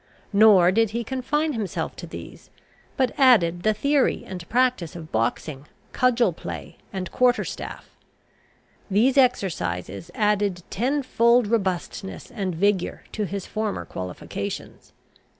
Nor 0.33 0.71
did 0.71 0.89
he 0.97 1.03
confine 1.03 1.53
himself 1.53 1.95
to 1.97 2.07
these, 2.07 2.49
but 2.97 3.13
added 3.19 3.61
the 3.61 3.71
theory 3.75 4.23
and 4.25 4.49
practice 4.49 4.95
of 4.95 5.11
boxing, 5.11 5.67
cudgel 5.91 6.33
play, 6.33 6.77
and 6.91 7.11
quarter 7.11 7.43
staff. 7.43 7.87
These 8.89 9.15
exercises 9.15 10.09
added 10.15 10.63
ten 10.71 11.03
fold 11.03 11.45
robustness 11.45 12.31
and 12.31 12.55
vigour 12.55 13.03
to 13.11 13.25
his 13.25 13.45
former 13.45 13.85
qualifications. 13.85 14.91